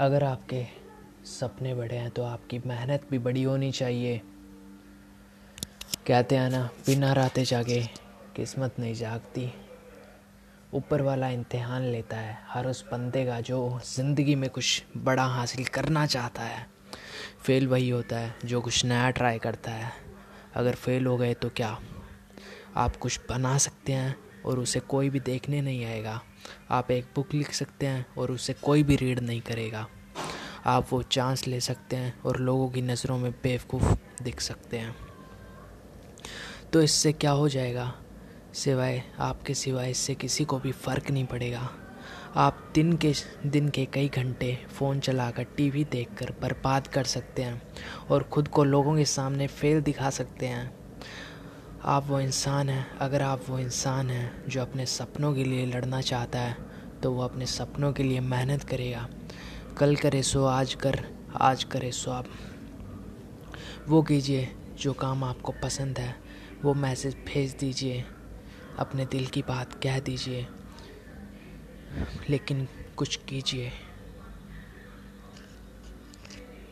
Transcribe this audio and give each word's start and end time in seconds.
अगर 0.00 0.24
आपके 0.24 0.64
सपने 1.24 1.74
बड़े 1.74 1.96
हैं 1.96 2.10
तो 2.10 2.22
आपकी 2.24 2.58
मेहनत 2.58 3.06
भी 3.10 3.18
बड़ी 3.18 3.42
होनी 3.42 3.70
चाहिए। 3.72 4.20
कहते 6.06 6.36
हैं 6.36 6.50
ना, 6.50 6.62
बिना 6.86 7.12
रातें 7.12 7.42
जागे 7.44 7.80
किस्मत 8.36 8.78
नहीं 8.78 8.94
जागती। 8.94 9.52
ऊपर 10.74 11.02
वाला 11.02 11.28
इम्तहान 11.28 11.82
लेता 11.82 12.16
है, 12.16 12.38
हर 12.48 12.66
उस 12.66 12.84
बंदे 12.92 13.26
का 13.26 13.40
जो 13.40 13.80
ज़िंदगी 13.84 14.34
में 14.34 14.50
कुछ 14.50 14.82
बड़ा 14.96 15.24
हासिल 15.24 15.64
करना 15.64 16.06
चाहता 16.06 16.42
है। 16.42 16.66
फेल 17.42 17.68
वही 17.68 17.88
होता 17.88 18.18
है, 18.18 18.34
जो 18.44 18.60
कुछ 18.60 18.84
नया 18.84 19.10
ट्राई 19.10 19.38
करता 19.38 19.70
है। 19.70 19.92
अगर 20.54 20.74
फेल 20.74 21.06
हो 21.06 21.16
गए 21.16 21.34
तो 21.34 21.48
क्या? 21.48 21.78
आप 22.76 22.96
कुछ 22.96 23.20
बना 23.28 23.58
सकते 23.58 23.92
हैं 23.92 24.16
और 24.46 24.58
उसे 24.58 24.80
कोई 24.80 25.10
भी 25.10 25.20
देखने 25.20 25.60
नहीं 25.60 25.84
आएगा। 25.84 26.20
आप 26.70 26.90
एक 26.90 27.04
बुक 27.14 27.34
लिख 27.34 27.52
सकते 27.52 27.86
हैं 27.86 28.06
और 28.18 28.30
उसे 28.30 28.52
कोई 28.52 28.82
भी 28.82 28.96
रीड 28.96 29.20
नहीं 29.20 29.40
करेगा। 29.40 29.86
आप 30.66 30.86
वो 30.90 31.02
चांस 31.02 31.46
ले 31.46 31.60
सकते 31.60 31.96
हैं 31.96 32.14
और 32.22 32.38
लोगों 32.38 32.68
की 32.68 32.82
नज़रों 32.82 33.18
में 33.18 33.30
बेवकूफ़ 33.32 34.22
दिख 34.22 34.40
सकते 34.40 34.78
हैं। 34.78 34.94
तो 36.72 36.82
इससे 36.82 37.12
क्या 37.12 37.30
हो 37.30 37.48
जाएगा? 37.48 37.92
सिवाय 38.54 39.02
आपके 39.18 39.54
सिवाय 39.54 39.90
इससे 39.90 40.14
किसी 40.14 40.44
को 40.44 40.58
भी 40.58 40.72
फ़र्क 40.72 41.10
नहीं 41.10 41.26
पड़ेगा। 41.26 41.68
आप 42.36 42.58
दिन 42.74 42.96
के 42.96 43.12
दिन 43.46 43.68
के 43.68 43.84
कई 43.84 44.08
घंटे 44.08 44.54
फ़ोन 44.70 45.00
चलाकर 45.00 45.44
टीवी 45.56 45.84
देखकर 45.84 46.30
बर्बाद 46.42 46.86
कर 46.86 47.04
सकते 47.04 47.42
हैं 47.42 47.62
और 48.10 48.28
ख़ुद 48.34 48.48
को 48.48 48.64
लोगों 48.64 48.96
के 48.96 49.04
सामने 49.04 49.46
फेल 49.46 49.80
दिखा 49.80 50.10
सकते 50.10 50.46
हैं। 50.46 50.70
आप 51.84 52.06
वो 52.06 52.20
इंसान 52.20 52.68
हैं, 52.68 52.86
अगर 52.98 53.22
आप 53.22 53.44
वो 53.48 53.58
इंसान 53.58 54.10
हैं 54.10 54.48
जो 54.48 54.62
अपने 54.62 54.86
सपनों 54.86 55.34
के 55.34 55.44
लिए 55.44 55.66
लड़ना 55.66 56.00
चाहता 56.00 56.38
है 56.38 56.56
तो 57.02 57.12
वो 57.12 57.22
अपने 57.22 57.46
सपनों 57.46 57.92
के 57.92 58.02
लिए 58.02 58.20
मेहनत 58.20 58.64
करेगा। 58.64 59.08
कल 59.78 59.96
करे 59.96 60.22
सो, 60.22 60.44
आज 60.44 60.74
कर, 60.74 60.98
आज 61.36 61.64
करे 61.64 61.90
सो 61.92 62.10
आप। 62.10 62.26
वो 63.88 64.02
कीजिए 64.02 64.48
जो 64.78 64.92
काम 64.92 65.24
आपको 65.24 65.52
पसंद 65.62 65.98
है, 65.98 66.14
वो 66.64 66.74
मैसेज 66.74 67.16
भेज 67.26 67.54
दीजिए, 67.60 68.04
अपने 68.78 69.06
दिल 69.06 69.26
की 69.26 69.42
बात 69.42 69.74
कह 69.74 69.98
दीजिए, 69.98 70.46
लेकिन 72.30 72.66
कुछ 72.96 73.16
कीजिए। 73.28 73.72